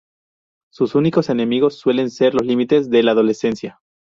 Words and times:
Sus 0.71 0.95
únicos 0.95 1.29
enemigos 1.29 1.77
suelen 1.77 2.09
ser 2.09 2.33
los 2.33 2.43
límites 2.43 2.89
de 2.89 3.03
la 3.03 3.11
adolescencia. 3.11 3.81